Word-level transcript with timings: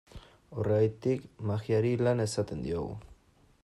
Horregatik, 0.61 1.29
magiari 1.51 1.93
lana 2.07 2.29
esaten 2.31 2.69
diogu. 2.69 2.95